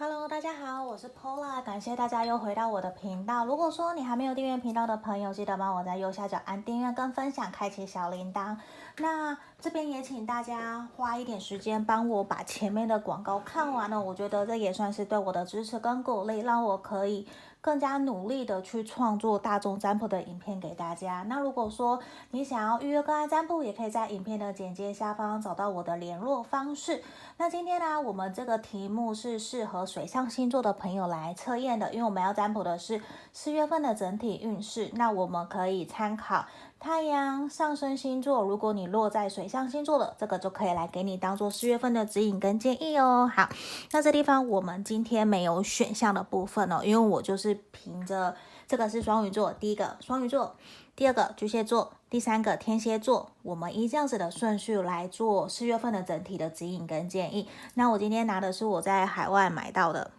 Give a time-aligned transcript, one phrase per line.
[0.00, 3.44] Hello，大家好，我是 Pola，感谢大家又回到我的频道。
[3.44, 8.56] 如果说你还没有订阅频道的朋友，记得帮我在右下角按订阅跟分享，开启小铃铛。
[8.98, 17.26] 那这边也请大家花一点时间帮我把前面的广告看完了，我觉得这也算是对我的支持跟鼓励，让我可以
[17.60, 21.24] 更加努力的去创作大众占卜的影片给大家。
[21.28, 27.02] 那如果说你想要预约个案占卜，也可以在影片的简介下方找到我的联络方式。
[27.36, 33.02] 那今天呢，我们这个题目是适合水象星座的朋友来测验的，因为我们要占卜的是
[33.32, 34.90] 四月份的整体运势。
[34.94, 36.46] 那我们可以参考。
[36.80, 43.30] 太阳上升星座，如果你落在水象星座的，这个就可以来给你当做四月份的指引跟建议哦。
[43.34, 43.48] 好，
[43.90, 48.36] 那这地方我们今天没有选项的部分哦，因为我就是凭着
[48.68, 50.54] 这个是双鱼座，第一个双鱼座，
[50.94, 57.48] 第二个巨蟹座，第三个天蝎座，我们依这样子的顺序来做四月份的整体的指引跟建议。
[57.74, 60.12] 那我今天拿的是我在海外买到的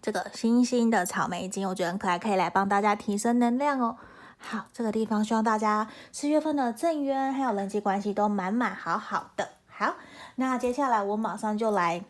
[0.00, 3.96] 这个星星的草莓金，我觉得很可爱，可以来帮大家提升能量哦。
[4.44, 9.48] 好，这个地方希望大家四月份的正缘还有人际关系都满满好好的。
[9.68, 9.94] 好，
[10.34, 12.04] 那接下来我马上就来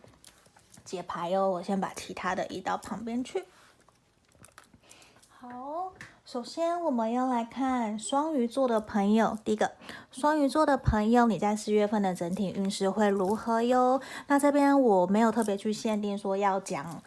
[0.83, 1.49] 解牌哦。
[1.51, 3.45] 我先把其他的移到旁边去。
[5.39, 5.93] 好，
[6.25, 9.37] 首先我们要来看双鱼座的朋友。
[9.45, 9.71] 第一个，
[10.11, 14.01] 双鱼座的朋友，你在四月份的整体运势会如何哟？
[14.27, 17.01] 那这边我没有特别去限定说要讲。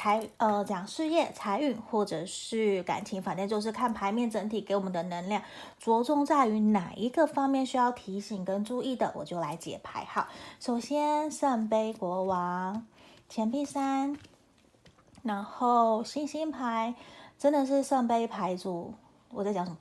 [0.00, 5.42] 财呃，讲事业、财运或者是感情，反正就是看牌面整体给我们的能量，
[5.78, 10.02] 着重在于哪一个方面需要提醒跟注意的，我就来解牌。
[10.06, 10.26] 哈，
[10.58, 12.86] 首先圣杯国王、
[13.28, 14.16] 钱币三，
[15.22, 16.94] 然后星星牌，
[17.38, 18.94] 真的是圣杯牌组。
[19.28, 19.76] 我在讲什么？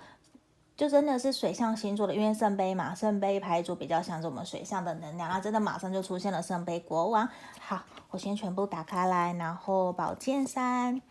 [0.80, 7.28] 就真的是水象星座的，因为圣杯嘛，圣杯牌组比较像是我们水象的能量，啊，真的马上就出现了圣杯国王。
[7.60, 11.02] 好，我先全部打开来，然后宝剑三，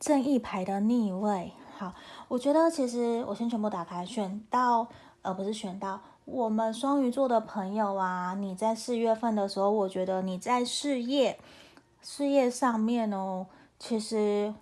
[0.00, 1.52] 正义牌的逆位。
[1.76, 1.92] 好，
[2.28, 4.88] 我觉得其实我先全部打开，选到
[5.20, 11.38] 而不是选到我们双鱼座的朋友啊，你在四月份的时候，我觉得你在事业
[12.00, 13.46] 事业上面哦，
[13.78, 14.54] 其实。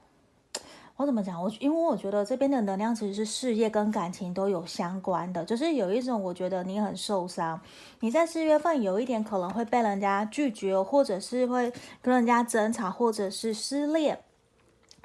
[1.00, 1.42] 我怎么讲？
[1.42, 7.58] 我因为我觉得这边的能量其实是事业跟感情都有相关的，就是有一种我觉得你很受伤，
[8.00, 11.72] 你在四月份有一点可能会被人家拒绝，或者是会
[12.02, 14.18] 跟人家争吵，或者是失恋。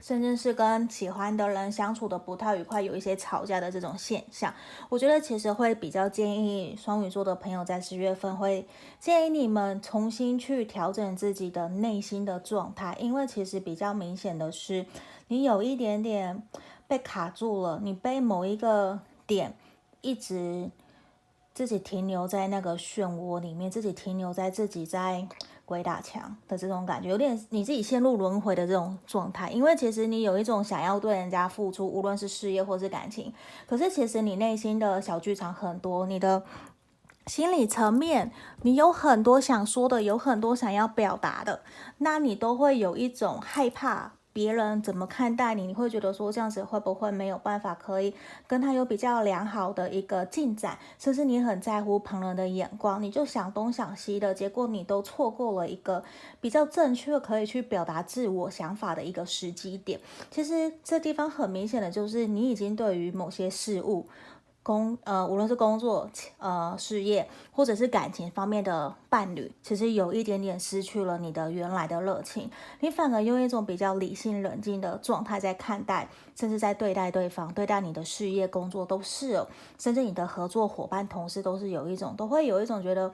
[0.01, 4.53] 甚至是跟喜欢的人相处的不太愉快，有一些吵架的这种现象，
[4.89, 8.67] 我觉得其实会比较建议双鱼座的朋友在十月份会
[8.99, 14.85] 建议你们重新去调整自己的内心的状态，因为其实比较明显的是
[15.27, 16.43] 你有一点点
[16.87, 19.55] 被卡住了，你被某一个点
[20.01, 20.69] 一直
[21.53, 25.27] 自己停留在那个漩涡里面，自己停留在自己在。
[25.65, 29.49] 鬼打墙的这种感觉，有点你自己陷入轮回的这种状态。
[29.49, 33.33] 因为其实你有一种想要对人家付出，无论是事业或是感情，
[33.67, 36.43] 可是其实你内心的小剧场很多，你的
[37.25, 38.31] 心理层面，
[38.61, 41.61] 你有很多想说的，有很多想要表达的，
[41.97, 44.13] 那你都会有一种害怕。
[44.35, 45.65] 别人怎么看待你？
[45.65, 48.13] 你会觉得说这样子会不会没有办法可以
[48.45, 50.77] 跟他有比较良好的一个进展？
[50.99, 56.03] 甚至你很在乎旁人的眼光，你就想东想西的，结果你都错过了一个
[56.41, 59.97] 比较正确可以去表达自我想法的一个时机点。
[60.29, 64.05] 其实这地方很明显的就是你已经对于某些事物。
[64.65, 66.09] 工呃，无论是工作、
[66.39, 72.49] 呃事业，或者是感情方面的伴侣，其实有一点点失去了你的原来的热情，
[72.79, 83.13] 你反而用一种比较理性、冷静的状态在看待，甚至在对待对方、对待你的事业、工作都是哦，甚至你的合作伙伴、同事都是有一种，都会有一种觉得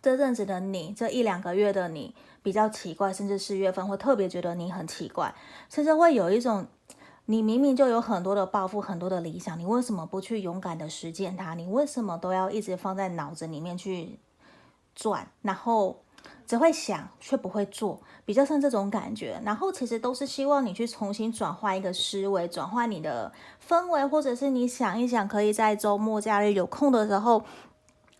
[0.00, 2.14] 这阵子的你，这一两个月的你
[2.44, 5.34] 比较奇怪，甚至四月份会特别觉得你很奇怪，
[5.68, 6.68] 甚至会有一种。
[7.26, 11.54] 你明明就有很多的抱负，很多的理想，你为什么不去勇敢的实践它？
[11.54, 14.18] 你为什么都要一直放在脑子里面去
[14.94, 16.00] 转，然后
[16.44, 19.40] 只会想却不会做，比较像这种感觉。
[19.44, 23.32] 然后其实都是希望你去重新转换一个思维，转换你的
[23.64, 27.44] 氛围，或者是你想一想，可以在周末假日有空的时候。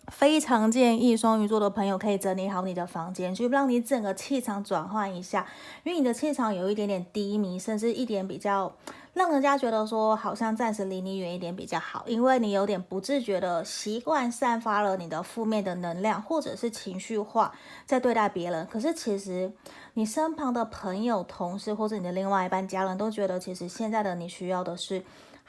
[0.07, 5.47] 非常建议双鱼座的朋友可以整理好你的房间，去让你整个气场转换一下，
[5.83, 8.75] 因为你的气场有一点点低迷，甚至一点比较
[9.13, 17.53] 让人家觉得说好像暂时离你远一点比较好，因为你有点不自觉的习惯散发了你的负面的能量，或者是情绪化
[17.85, 18.67] 在对待别人。
[18.67, 19.51] 可是其实
[19.93, 25.03] 你身旁的朋友、同事或者你的另外一半家人都觉得，其实现在的你需要的是。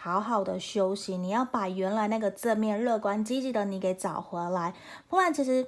[0.05, 4.75] 好好的休息，你要把原来那个正面、乐观、积极的你给找回来，
[5.09, 5.65] 不然其实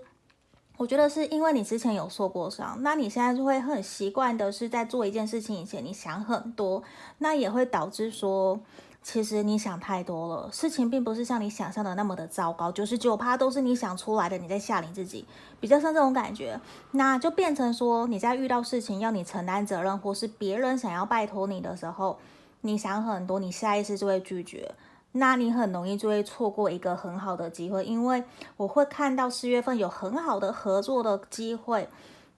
[0.77, 6.83] 我觉得是因为你之前有受过伤，那你现在就会很习惯的是在做一件事情以前，你想很多，
[7.19, 8.59] 那也会导致说，
[9.05, 15.25] 其实你想太多了，事情并不是像你想象的那么的糟糕，九十九趴都是你想出来的，你在吓你自己，
[15.61, 16.61] 比较像这种感觉，
[16.91, 22.19] 那就变成说你在遇到事情要你承担责任，或是别人想要拜托你的时候，
[22.67, 24.75] 你想很多，你下意识就会拒绝。
[25.13, 28.25] 那你很容易就会错过一个很好的机会，因为
[28.57, 31.89] 我会看到四月份有很好的合作的机会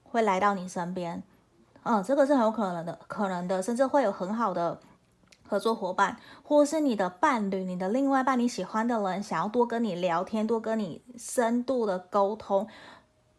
[0.03, 1.23] 会来到你身边，
[1.85, 4.79] 嗯，这个是很有可能的，可能的，甚至会有很好的
[5.49, 12.67] 合作伙伴，或是你的伴侣、你的另外一半、你喜欢的人，想要多跟你聊天、多跟你深度的沟通，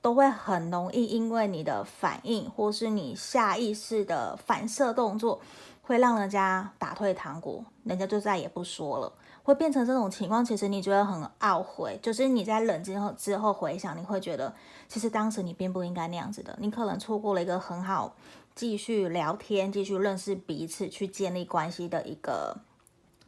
[0.01, 5.41] 都会很容易因为你的反应，或是你下意识的反射动作，
[5.87, 9.13] 会让人家打退堂鼓，人家就再也不说了。
[9.41, 14.53] 会变成这种情况，其实你觉得很懊悔，就是你在冷静后之后回想，你会觉得
[14.89, 18.13] 其实当时你并不应该那样子的，你可能错过了一个很好
[18.53, 22.57] 继续聊天、继续认识彼此、去建立关系的一个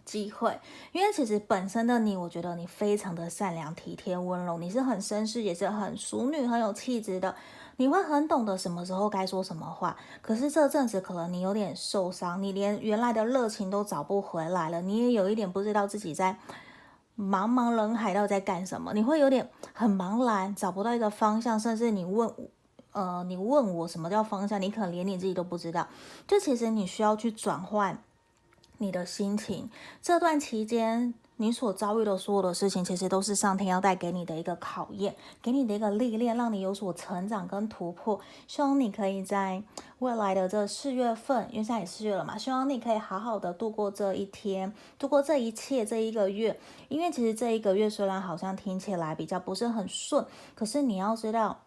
[0.03, 0.59] 机会。
[0.91, 7.33] 因为其实本身的你，我觉得你非常的善良、体贴、温柔，你是很绅士，也是很淑女、很有气质的。
[7.79, 16.37] 你会很懂得什么时候该说什么话，可是这阵子可能你有点受伤，你连原来的热情都找不回来了，你也有一点不知道自己在
[17.17, 22.29] 茫茫人海到底在干什么，你会有点很茫然，找不到一个方向，甚至你问，
[22.91, 25.87] 呃，你问我什么叫方向，你可能连你自己都不知道，
[26.27, 28.03] 就其实你需要去转换
[28.79, 29.69] 你的心情，
[30.01, 31.13] 这段期间。
[31.41, 38.19] 你所遭遇的所有的事情，其实都是上天要带给你的一个考验，给你的一个历练，让你有所成长跟突破。
[38.45, 39.63] 希望你可以在
[39.99, 46.59] 未来的这四月份，因为现在也四月了嘛，希望你可以好好的度过这一天，度过这一切这一个月。
[46.89, 51.57] 因为其实这一个月虽然好像听起来比较不是很顺，可是你要知道。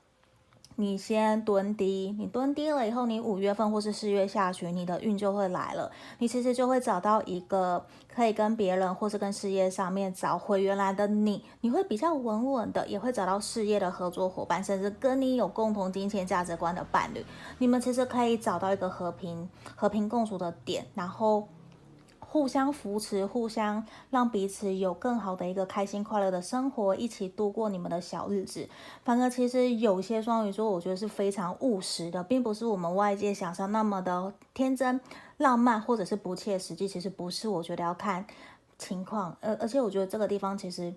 [0.76, 5.90] 你先蹲低，你蹲低了以后，你五月份或是四月下旬，你的运就会来了。
[6.18, 17.24] 你其实就会找到一个可以跟别人或是跟事业上面找回原来的你，你会比较稳稳的，也会找到事业的合作伙伴，甚至跟你有共同金钱价值观的伴侣。
[17.58, 21.48] 你们其实可以找到一个和平、和平共处的点，然后。
[22.32, 28.66] 互相扶持，互相让彼此有更好的一个开心快乐的生活，一起度过你们的小日子。
[29.04, 34.98] 反而，其实有些双鱼座，我觉得是非常务实的，并不是我们外界想象那么的天真
[35.36, 36.88] 浪漫，或者是不切实际。
[36.88, 38.26] 其实不是，我觉得要看
[38.78, 39.36] 情况。
[39.42, 40.94] 而而且，我觉得这个地方其实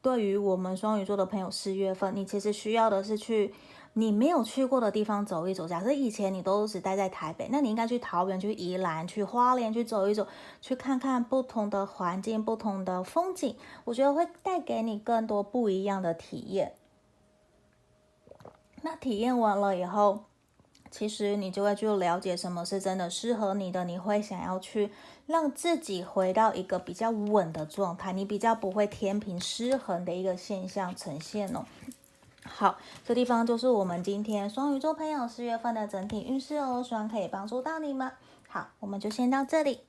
[0.00, 3.52] 对于我们双鱼座的朋友，四月份你其实需要的是去。
[3.98, 10.26] 你没有去过的地方走一走，假设以前你都只待在台北，那你应该去桃园、去宜兰、去花莲去走一走，
[10.60, 16.74] 去看看不同的环境、不同的风景，我觉得会带给你更多不一样的体验。
[18.82, 20.24] 那体验完了以后，
[20.90, 24.90] 其实你就会去了解什么是真的适合你的，你会想要去
[25.24, 31.64] 让自己回到一个比较稳的状态，你比较不会天平失衡的一个现象呈现哦。
[32.48, 38.10] 好，这地方就是我们今天双鱼座朋友四月份的整体运势哦，希望可以帮助到你们。
[38.48, 39.80] 好，我们就先到这里。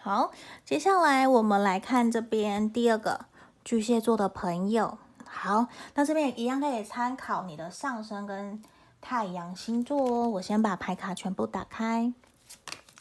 [0.00, 0.32] 好，
[0.64, 3.26] 接下来我们来看这边第二个
[3.64, 4.98] 巨蟹座的朋友。
[5.24, 8.62] 好，那这边一样可以参考你的上升跟
[9.00, 10.28] 太阳星座哦。
[10.28, 12.12] 我先把牌卡全部打开。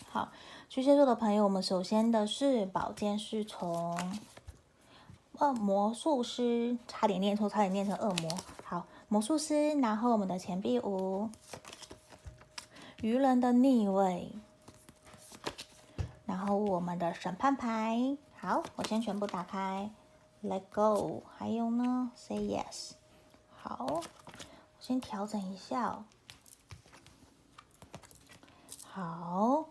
[0.10, 0.30] 好，
[0.70, 3.98] 巨蟹座的朋友，我们首先的是宝剑侍从。
[5.42, 8.30] 恶魔术师，差点念错，差点念成恶魔。
[8.64, 11.32] 好，魔术师，然后我们的钱币五，
[13.02, 14.32] 愚人的逆位，
[16.28, 18.16] 然后我们的审判牌。
[18.38, 19.90] 好，我先全部打开
[20.44, 21.24] ，Let go。
[21.36, 22.92] 还有呢，Say yes。
[23.56, 24.04] 好，我
[24.80, 26.04] 先调整一下。
[28.86, 29.66] 好。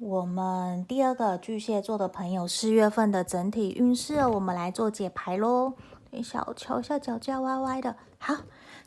[0.00, 5.74] 我们第二个巨蟹座的朋友，四月份的整体运势，我们来做解牌喽。
[6.10, 7.96] 等一下，我瞧一下脚架歪歪的。
[8.18, 8.34] 好，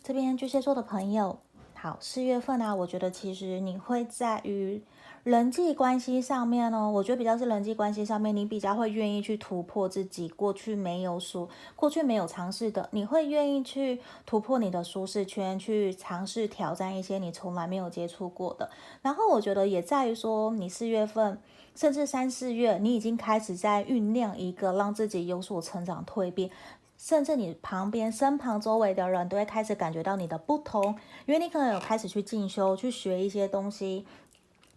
[0.04, 1.40] 这边巨蟹座的朋友，
[1.74, 4.84] 好，四月份啊，我觉得其实你会在于。
[5.28, 18.70] 人际关系上面呢，我觉得比较是人际关系上面，你比较会愿意去突破自己过去没有说、过去没有尝试的，你会愿意去突破你的舒适圈，去尝试挑战一些你从来没有接触过的。
[19.02, 21.38] 然后我觉得也在于说，你四月份
[21.76, 26.50] 甚至三四月，你已经开始在酝酿一个让自己有所成长蜕变，
[26.98, 34.06] 甚至你旁边身旁周围的人都会开始感觉到你的不同，因为你可能有开始去进修，去学一些东西。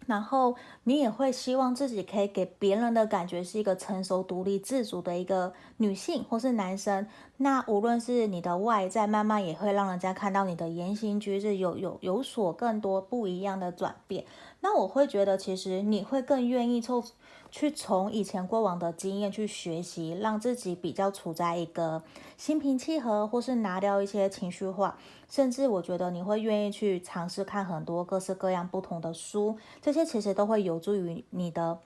[0.07, 7.07] 然后你也会希望自己可以给别人的感觉是一个成熟、独立、自主的一个女性或是男生。
[7.37, 14.25] 那无论是你的外在，慢慢也会让人家看到你的言行举止有有有所更多不一样的转变。
[14.59, 17.03] 那我会觉得，其实你会更愿意从
[17.51, 22.01] 去从以前过往的经验去学习，让自己比较处在一个
[22.37, 24.97] 心平气和，或是拿掉一些情绪化。
[25.29, 31.79] 甚至我觉得你会愿意去尝试看很多各式各样不同的书，这些其实都会有助于你的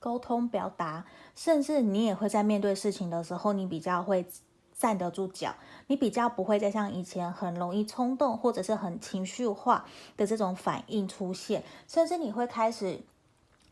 [0.00, 1.04] 沟通表达。
[1.36, 4.26] 甚至你也会在面对事情的时候，你比较会。
[4.76, 5.54] 站得住脚，
[5.86, 13.00] 你比较不会再像以前很容易冲动或者是很情绪化的这种反应出现，甚至你会开始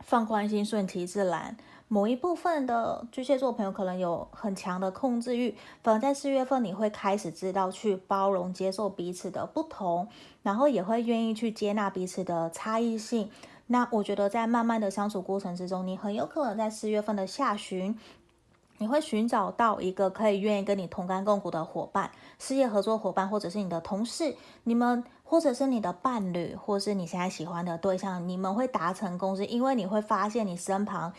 [0.04, 1.56] 放宽心、顺其自然。
[1.88, 10.08] 某一部分的巨蟹座朋友可能有很强的控制欲，反而在四月份你会开始知道去包容、接受彼此的不同，
[10.42, 13.30] 然后也会愿意去接纳彼此的差异性。
[13.66, 17.98] 那我觉得在慢慢的相处过程之中，你很有可能在四月份的下旬。
[18.82, 24.34] 你会寻找到一个可以愿意跟你同甘共苦的伙伴，事业合作伙伴，或者是你的同事，
[24.64, 31.12] 你们或者是你的伴侣，或是你现在喜欢的对象，你们会达成共识，因为你会发现你身旁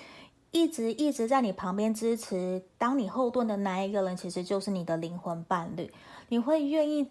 [0.51, 5.89] 一直一直在你旁边支持，当你后盾的那一个人，其实就是你的灵魂伴侣，
[6.27, 7.09] 你会愿意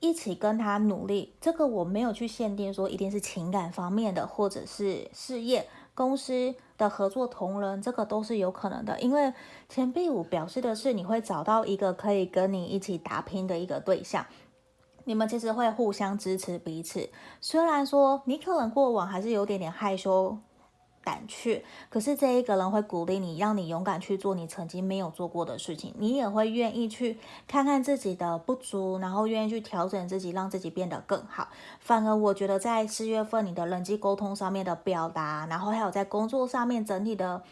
[0.00, 1.34] 一起跟他努力。
[1.42, 5.68] 这个我没有去限定说一定是情感方面的，或者是事业。
[5.96, 9.32] 公司的合作同仁，这个都是有可能的，因为
[9.68, 14.26] 钱币五表示的是你会找到一个可以跟你一起打拼的一个对象，
[15.04, 17.08] 你们其实会互相支持彼此。
[17.40, 20.38] 虽然说你可能过往还是有点点害羞。
[21.04, 25.94] 胆怯，可是这一个人会鼓励你，让你勇敢去做你曾经没有做过的事情。
[25.98, 31.48] 你也会愿意去看看自己的不足，然后愿意去调整自己，让自己变得更好。
[31.78, 37.42] 反而我觉得在四月份，你的人际沟通上面的表达，然后还有在工作上面整体的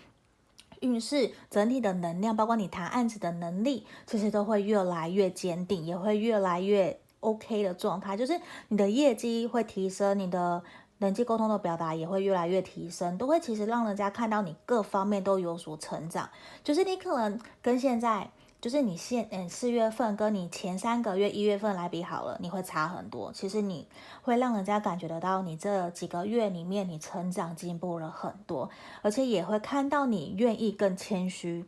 [0.81, 8.17] 运势、整体的能量，包括你谈案子的能力，这些都会越来越坚定，也会越来越 OK 的状态。
[8.17, 10.63] 就是你的业绩会提升，你的。
[11.03, 16.31] 人际沟通的表达也会越来越提升，都会其实让人家看到你各方面都有所成长。
[16.63, 18.31] 就是你可能跟现在，
[18.61, 23.33] 就是你现嗯四月份跟你前三个月一月份来比好了，你会差很多。
[23.33, 23.89] 其实你
[24.23, 28.71] 会让人家感觉得到，你这几个月里面你成长进步了很多，
[29.03, 31.65] 而且也会看到你愿意更谦虚，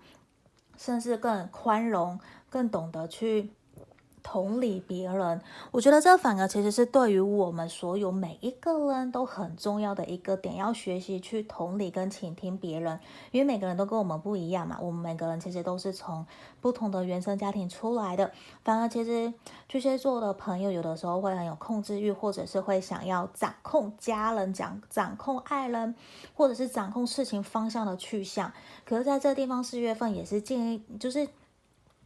[0.77, 3.51] 甚至更宽容，更懂得去。
[4.25, 5.41] 同理别人，
[5.71, 12.99] 我觉得这反而其实是对于我们所有每一个人都很重要的一个点，要学习去同理跟倾听别人，
[13.31, 16.27] 因为每个人都跟我们不一样嘛，我们每个人其实都是从
[16.63, 18.33] 不同的原生家庭出来的。
[18.65, 19.33] 反而其实
[19.69, 25.95] 巨蟹座的朋友有的时候会很有控制欲，或者是会想要掌控家人、掌掌控爱人，
[26.35, 28.51] 或者是掌控事情方向的去向。
[28.87, 31.29] 可是在这地方四月份也是建议，就是。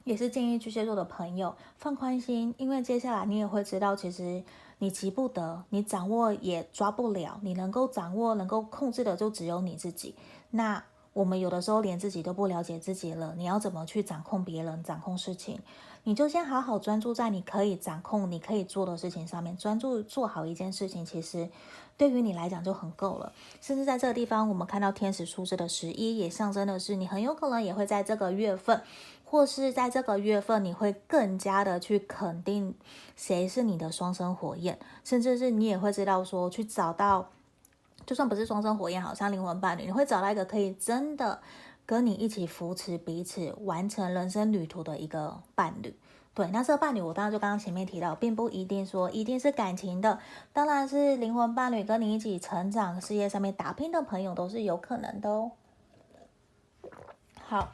[0.08, 4.42] 也是建议巨蟹座的朋友放宽心，因为接下来你也会知道，其实
[4.78, 10.14] 你急不得，你掌握也抓不了，你能够掌握、能够控制的就只有你自己。
[10.50, 15.60] 那我们有的时候连自己都不了解自己了，你要怎么去掌控别人、掌控事情？
[16.04, 21.50] 你就先好好专注在你可以掌控、你可以做的事情上面，专注做好一件事情，其实
[21.98, 23.30] 对于你来讲就很够了。
[23.60, 28.80] 甚至在这个地方，我们看到天使数字的十一，也象征的是你很有可能也会在这个月份。
[29.30, 32.74] 或是在这个月份，你会更加的去肯定
[33.14, 37.28] 谁是你的双生火焰，甚至是你也会知道说，去找到，
[38.06, 41.42] 就算不是双生火焰，好像灵魂伴侣，你会找到一个可以真的
[41.84, 45.94] 跟你一起扶持彼此完成人生旅途的一个伴侣。
[46.32, 50.18] 对，那这个伴侣，我当然就刚刚前面提到，并不一定说一定是感情的，
[50.54, 55.50] 当然是灵魂伴侣，跟你一起成长、事业上面打拼的朋友都是有可能的哦。
[57.44, 57.68] 好。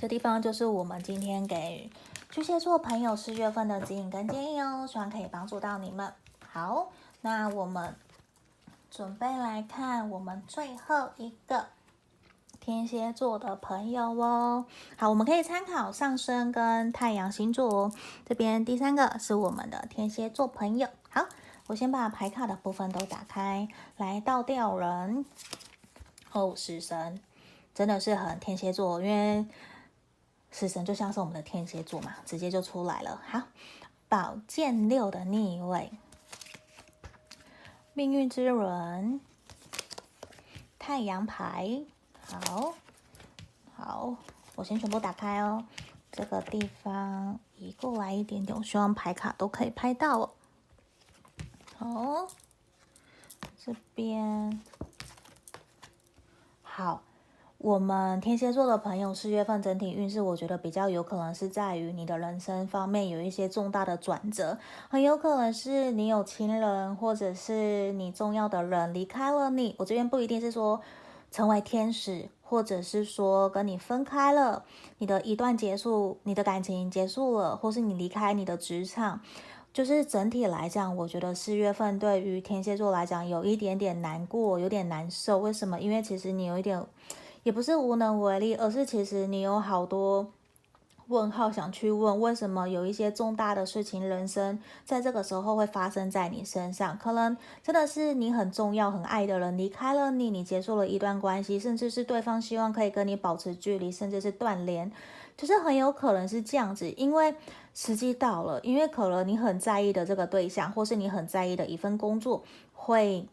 [0.00, 1.90] 这地方就是我们今天给
[2.30, 6.10] 巨蟹座朋友四月份的指引跟建议哦，希望可以帮助到你们。
[6.48, 6.88] 好，
[7.20, 7.94] 那我们
[8.90, 11.66] 准备来看我们最后一个
[12.60, 14.64] 天蝎座的朋友哦。
[14.96, 17.92] 好，我们可以参考上升跟太阳星座哦。
[18.24, 20.88] 这边第三个是我们的天蝎座朋友。
[21.10, 21.26] 好，
[21.66, 25.26] 我先把牌卡的部分都打开，来倒吊人
[26.32, 27.20] 哦，死神
[27.74, 29.44] 真的是很天蝎座，因为。
[30.50, 33.22] 死神就像是我们的天蝎座嘛，直接就出来了。
[33.26, 33.42] 好，
[34.08, 35.92] 宝剑六的逆位，
[37.94, 39.20] 命运之轮，
[40.78, 41.82] 太阳牌。
[42.22, 42.74] 好，
[43.74, 44.16] 好，
[44.56, 45.64] 我先全部打开哦。
[46.12, 50.30] 这个地方移过来一点点，我希望牌卡都可以拍到哦。
[51.76, 52.28] 好，
[53.64, 54.60] 这边
[56.62, 57.02] 好。
[57.62, 64.56] 我们天蝎座的朋友，四月份整体运势，我觉得比较有可能是在于你的人生方面有一些重大的转折，
[64.88, 69.74] 很有可能是你有亲人或者是你重要的人离开了你。
[69.76, 70.80] 我这边不一定是说
[71.30, 74.64] 成为天使，或者是说跟你分开了，
[74.96, 79.20] 你的一段结束，你的感情结束了，或是你离开你的职场。
[79.74, 85.38] 就是整体来讲，我觉得四月份对于天蝎座来讲有一点点难过，有点难受。
[85.38, 85.78] 为什么？
[85.78, 86.82] 因为其实你有一点，
[87.42, 90.26] 也不是无能为力，而是其实你有好多
[91.08, 96.96] 问号想去问，为什么有一些重大的事情，人生在这个时候会发生在你身上？
[96.98, 104.92] 可能真的是你很重要、很爱的人离开了你，你结束了一段关系，甚至是对方希望可以跟你保持距离，甚至是断联。
[105.36, 107.34] 就是很有可能是这样子，因为
[107.74, 112.44] 时机到了，因为可能你很在意的这个对象，或是你很在意的一份工作，
[112.74, 113.26] 会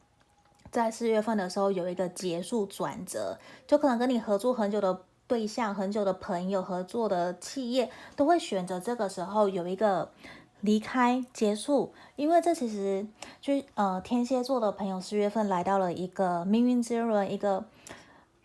[0.72, 10.12] 在四月份的时候有一个结束转折，就可能跟你合作很久的对象、很久的朋友、合作的企业，都会选择这个时候有一个
[10.62, 13.06] 离开结束，因为这其实
[13.42, 17.66] 就呃天蝎座的朋友四月份来到了一个命运之轮，一个。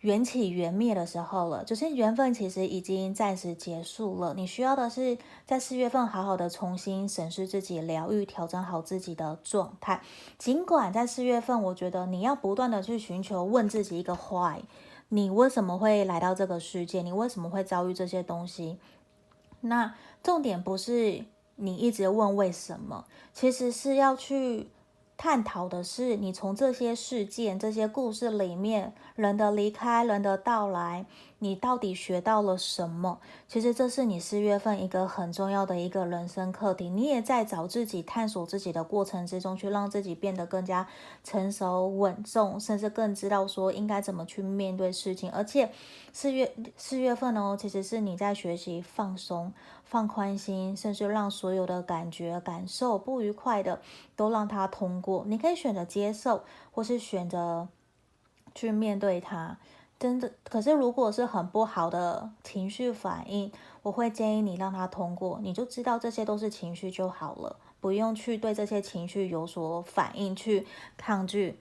[0.03, 4.33] 缘起缘灭的时候了，就是缘分其实已经暂时结束了。
[4.33, 10.01] 你需要的是在四月份好好的重新审视自己，疗愈，调整好自己的状态。
[10.37, 14.59] 尽管在四月份，我觉得你要不断的去寻求，问自己一个 why，
[15.07, 17.01] 你为什么会来到这个世界？
[17.01, 18.77] 你为什么会遭遇这些东西？
[19.61, 21.23] 那重点不是
[21.55, 24.67] 你一直问为什么，其实是要去。
[25.23, 31.05] 探讨的是你从这些事件、这些故事里面，人的离开、人的到来，
[31.39, 33.21] 你到底学到了什么？
[33.47, 36.89] 其实这是你四月份一个很重要的一个人生课题。
[36.89, 40.85] 你也在找自己、探索自己的过程之中，去让自己变得更加
[41.23, 45.31] 成熟稳重，甚至更知道说应该怎么去面对事情。
[45.31, 45.71] 而且
[46.11, 49.53] 四月四月份哦，其实是你在学习放松。
[49.93, 53.79] 放宽心，甚至让所有的感觉、感受不愉快的
[54.15, 55.23] 都让它通过。
[55.27, 57.67] 你可以选择接受，或是选择
[58.55, 59.55] 去面对它。
[59.99, 63.51] 真的，可是如果是很不好的情绪反应，
[63.83, 65.39] 我会建议你让它通过。
[65.43, 70.65] 你就知道这些都是情绪就好了，不用去对这些情绪有所反应，去
[70.97, 71.59] 抗拒。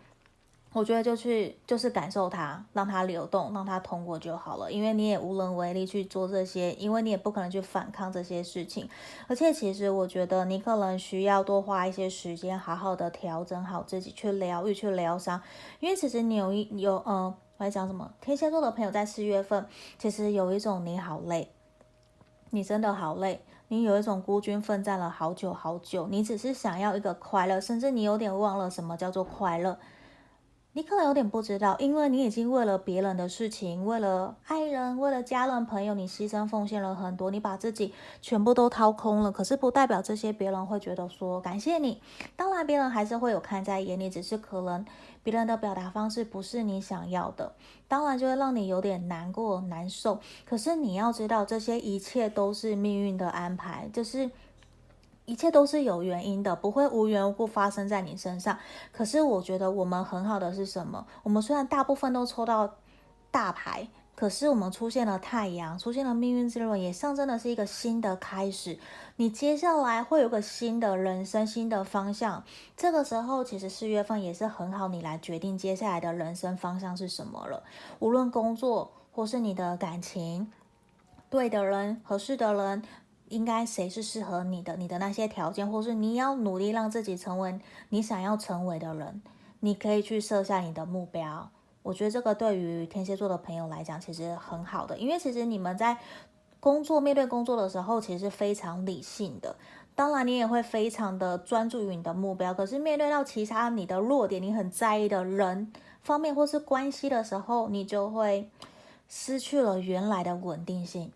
[0.75, 4.73] 我觉得就去就是感受它，让它流动，让它通过就好了。
[4.73, 8.89] 因为你也无能为力去做这些，因为你也不可能去反抗这些事情。
[9.29, 15.43] 而且其实我觉得你可能需要多花一些时间，好好的调整好自己，去疗愈，去疗伤。
[15.81, 18.11] 因为其实你有一有嗯，我在讲什么？
[18.23, 19.67] 天蝎座的朋友在四月份，
[19.99, 21.51] 其实有一种你好累，
[22.49, 29.79] 你真的好累，你有一种孤军奋战了好久好久，你只是想要一个快乐，甚至你有点忘了什么叫做快乐。
[30.75, 39.31] 你可能有点不知道，因为你已经为了别人的事情，为了爱人，为了家人朋友，你牺牲奉献了很多，你把自己全部都掏空了。
[39.31, 42.01] 可是不代表这些别人会觉得说感谢你。
[42.37, 44.83] 当然，别人还是会有看在眼里，只是可能
[45.23, 47.55] 别人的表达方式不是你想要的，
[47.87, 50.21] 当然就会让你有点难过、难受。
[50.47, 54.31] 可是你要知道，这些一切都是命运的安排，就是。
[55.33, 58.59] 一切都是有原因的，不会无缘无故发生在你身上。
[58.93, 61.07] 可是我觉得我们很好的是什么？
[61.23, 62.75] 我们虽然大部分都抽到
[63.31, 68.79] 大牌，可是我们出现了太阳，出现了命运之轮，也象征的是一个新的开始。
[69.17, 72.45] 你接下来会有个新的人生、新的方向。
[72.77, 77.63] 这个时候，其实四月份也是很好，你来决定接下来的人生方向是什么了。
[78.01, 80.53] 无论工作或是你的感情，
[81.31, 82.83] 对的人、合适的人。
[83.33, 84.77] 应该谁是适合你的？
[84.77, 89.23] 你的那些条件，或是你要努力让自己成为你想要成为的人，
[89.61, 91.51] 你可以去设下你的目标。
[91.83, 95.97] 我觉得这个对于天蝎座的朋友来讲，其实很好的，因为其实你们在
[96.61, 99.57] 工作面对工作的时候，其实是非常理性的。
[99.95, 102.55] 当然，你也会非常的专注于你的目标。
[102.55, 108.49] 可是面对到其他你的弱点，你很在意的人方面或是关系的时候，你就会
[109.09, 111.11] 失去了原来的稳定性。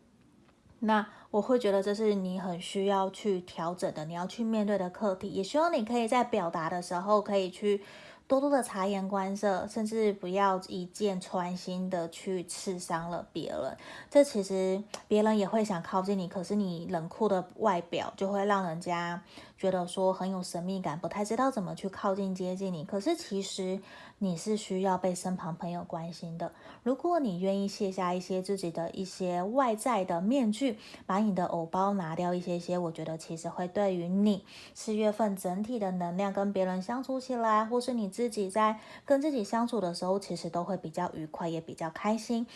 [0.81, 5.29] 那我会觉得这是你很需要去调整的，你要去面对的课题。
[5.29, 7.83] 也希望你可以在表达的时候，可以去
[8.27, 13.77] 多多的察言观色，甚至不要一箭穿心的去刺伤了别人。
[14.09, 19.23] 这其实别人也会想靠近你，可是你冷酷的外表就会让人家
[19.57, 22.85] 觉得说很有神秘感，不太知道怎么去靠近接近你。
[22.85, 23.81] 可是其实。
[24.19, 26.51] 你是需要被身旁朋友关心的。
[26.83, 34.43] 如果你愿意卸下一些自己的一些外在的面具，把你的偶包拿掉一些些，我觉得其实会对于你
[34.73, 42.47] 四月份整体的能量跟别人相处起来，或是你自己在跟自己相处的时候，其实都会比较愉快，也比较开心。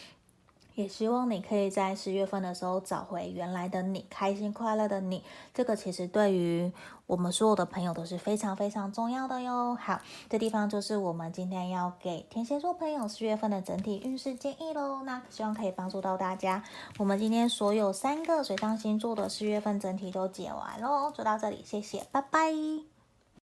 [0.81, 5.23] 也希望你可以在十月份的时候找回原来的你，开心快乐的你。
[5.53, 6.73] 这个其实对于
[7.07, 9.77] 我们所有的朋友都是非常非常重要的哟。
[9.81, 15.03] 好，这地方就是我们今天要给天蝎座朋友四月份的整体运势建议喽。
[15.05, 16.62] 那希望可以帮助到大家。
[16.99, 22.89] 我们今天所有三个水象星座的四月份整体都解完喽，就到这里，谢谢，拜拜。